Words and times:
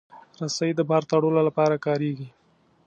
رسۍ 0.41 0.71
د 0.75 0.79
بار 0.89 1.03
تړلو 1.11 1.41
لپاره 1.47 1.75
کارېږي. 1.85 2.27